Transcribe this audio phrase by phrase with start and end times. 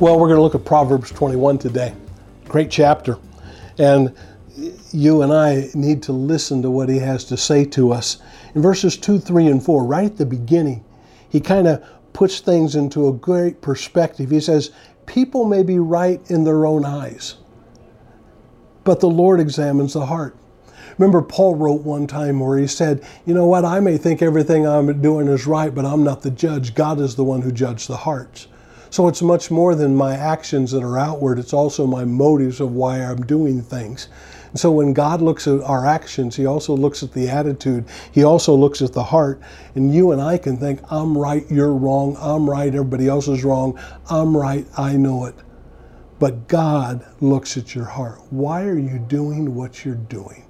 [0.00, 1.92] Well, we're going to look at Proverbs 21 today.
[2.44, 3.18] Great chapter.
[3.78, 4.14] And
[4.92, 8.18] you and I need to listen to what he has to say to us.
[8.54, 10.84] In verses 2, 3, and 4, right at the beginning,
[11.28, 14.30] he kind of puts things into a great perspective.
[14.30, 14.70] He says,
[15.06, 17.34] People may be right in their own eyes,
[18.84, 20.36] but the Lord examines the heart.
[20.96, 23.64] Remember, Paul wrote one time where he said, You know what?
[23.64, 26.76] I may think everything I'm doing is right, but I'm not the judge.
[26.76, 28.46] God is the one who judges the hearts.
[28.90, 32.72] So it's much more than my actions that are outward, it's also my motives of
[32.72, 34.08] why I'm doing things.
[34.50, 38.24] And so when God looks at our actions, He also looks at the attitude, He
[38.24, 39.40] also looks at the heart.
[39.74, 43.44] And you and I can think, I'm right, you're wrong, I'm right, everybody else is
[43.44, 45.34] wrong, I'm right, I know it.
[46.18, 48.20] But God looks at your heart.
[48.30, 50.44] Why are you doing what you're doing?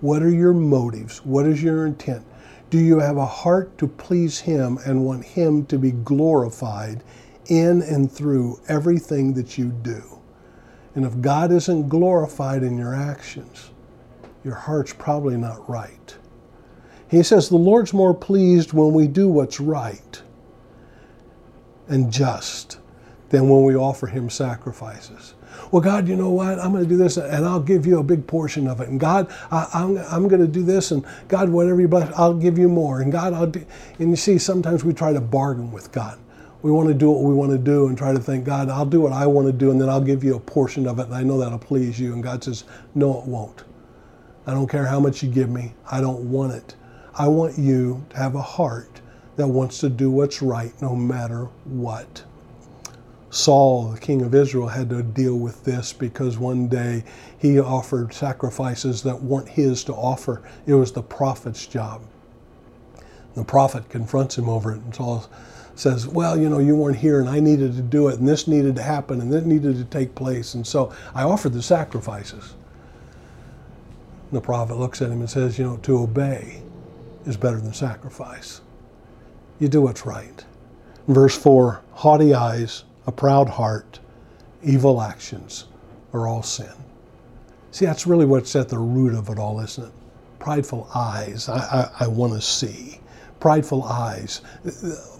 [0.00, 1.24] What are your motives?
[1.24, 2.24] What is your intent?
[2.70, 7.02] Do you have a heart to please Him and want Him to be glorified
[7.48, 10.02] in and through everything that you do.
[10.94, 13.70] And if God isn't glorified in your actions,
[14.44, 16.16] your heart's probably not right.
[17.10, 20.22] He says the Lord's more pleased when we do what's right
[21.88, 22.78] and just
[23.30, 25.34] than when we offer Him sacrifices.
[25.70, 26.58] Well, God, you know what?
[26.58, 28.88] I'm going to do this and I'll give you a big portion of it.
[28.88, 30.90] And God, I, am I'm, I'm going to do this.
[30.90, 33.00] And God, whatever you bless, I'll give you more.
[33.00, 33.64] And God, I'll do.
[33.98, 36.18] And you see, sometimes we try to bargain with God
[36.62, 38.86] we want to do what we want to do and try to think, God, I'll
[38.86, 41.06] do what I want to do and then I'll give you a portion of it
[41.06, 42.12] and I know that'll please you.
[42.12, 43.64] And God says, No, it won't.
[44.46, 46.74] I don't care how much you give me, I don't want it.
[47.14, 49.00] I want you to have a heart
[49.36, 52.24] that wants to do what's right no matter what.
[53.30, 57.04] Saul, the king of Israel, had to deal with this because one day
[57.38, 60.42] he offered sacrifices that weren't his to offer.
[60.66, 62.02] It was the prophet's job.
[63.34, 65.28] The prophet confronts him over it and Saul
[65.78, 68.48] says, Well, you know, you weren't here and I needed to do it and this
[68.48, 70.54] needed to happen and this needed to take place.
[70.54, 72.54] And so I offered the sacrifices.
[74.30, 76.62] And the prophet looks at him and says, You know, to obey
[77.26, 78.60] is better than sacrifice.
[79.60, 80.44] You do what's right.
[81.06, 84.00] Verse 4 Haughty eyes, a proud heart,
[84.62, 85.66] evil actions
[86.12, 86.72] are all sin.
[87.70, 89.92] See, that's really what's at the root of it all, isn't it?
[90.40, 91.48] Prideful eyes.
[91.48, 91.58] I,
[92.00, 92.98] I, I want to see
[93.40, 94.40] prideful eyes,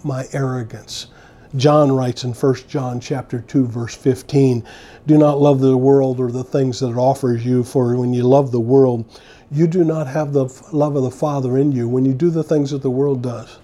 [0.03, 1.07] my arrogance.
[1.55, 4.63] John writes in 1 John chapter 2 verse 15,
[5.07, 8.23] do not love the world or the things that it offers you for when you
[8.23, 9.05] love the world,
[9.49, 12.43] you do not have the love of the Father in you when you do the
[12.43, 13.57] things that the world does.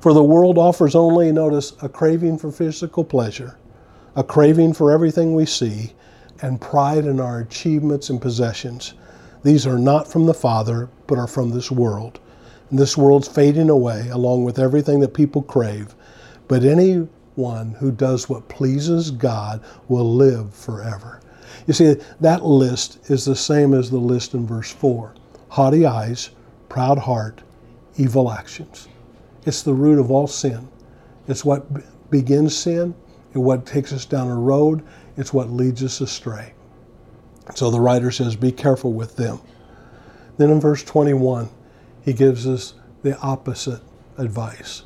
[0.00, 3.58] For the world offers only, notice, a craving for physical pleasure,
[4.16, 5.92] a craving for everything we see,
[6.40, 8.94] and pride in our achievements and possessions.
[9.42, 12.20] These are not from the Father, but are from this world.
[12.70, 15.94] This world's fading away along with everything that people crave,
[16.48, 21.20] but anyone who does what pleases God will live forever.
[21.66, 25.14] You see, that list is the same as the list in verse 4
[25.50, 26.30] haughty eyes,
[26.68, 27.40] proud heart,
[27.96, 28.88] evil actions.
[29.46, 30.68] It's the root of all sin.
[31.26, 31.66] It's what
[32.10, 32.94] begins sin,
[33.34, 34.82] and what takes us down a road,
[35.16, 36.52] it's what leads us astray.
[37.54, 39.40] So the writer says, Be careful with them.
[40.36, 41.48] Then in verse 21,
[42.08, 43.82] he gives us the opposite
[44.16, 44.84] advice.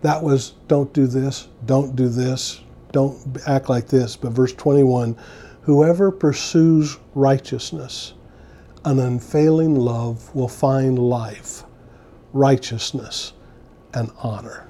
[0.00, 2.62] That was don't do this, don't do this,
[2.92, 4.16] don't act like this.
[4.16, 5.14] But verse 21
[5.60, 8.14] whoever pursues righteousness,
[8.86, 11.64] an unfailing love will find life,
[12.32, 13.34] righteousness,
[13.92, 14.66] and honor.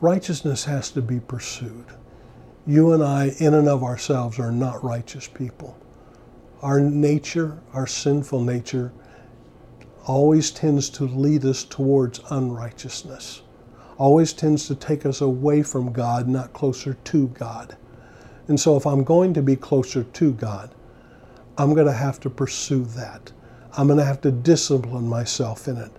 [0.00, 1.86] Righteousness has to be pursued.
[2.66, 5.78] You and I, in and of ourselves, are not righteous people.
[6.62, 8.92] Our nature, our sinful nature,
[10.06, 13.42] always tends to lead us towards unrighteousness,
[13.98, 17.76] always tends to take us away from God, not closer to God.
[18.48, 20.74] And so, if I'm going to be closer to God,
[21.56, 23.32] I'm going to have to pursue that.
[23.76, 25.90] I'm going to have to discipline myself in it.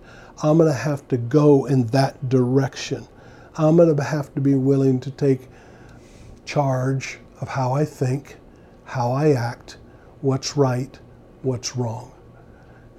[0.42, 3.08] I'm going to have to go in that direction.
[3.56, 5.48] I'm going to have to be willing to take
[6.44, 8.36] charge of how I think,
[8.84, 9.78] how I act,
[10.20, 10.98] what's right,
[11.42, 12.12] what's wrong.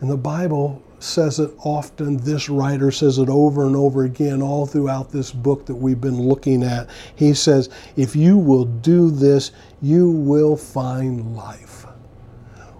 [0.02, 2.18] And the Bible says it often.
[2.18, 6.22] This writer says it over and over again, all throughout this book that we've been
[6.22, 6.90] looking at.
[7.16, 9.52] He says, If you will do this,
[9.82, 11.86] you will find life.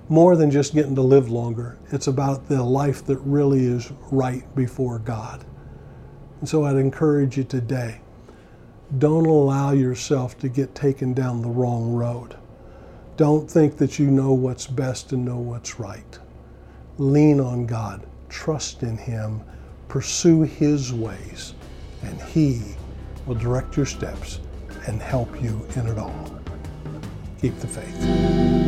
[0.10, 4.44] More than just getting to live longer, it's about the life that really is right
[4.56, 5.46] before God.
[6.40, 8.02] And so I'd encourage you today
[9.00, 12.38] don't allow yourself to get taken down the wrong road.
[13.18, 16.18] Don't think that you know what's best and know what's right
[16.98, 19.42] lean on God, trust in Him,
[19.88, 21.54] pursue His ways,
[22.04, 22.62] and He
[23.26, 24.40] will direct your steps
[24.88, 26.40] and help you in it all.
[27.42, 28.67] Keep the faith.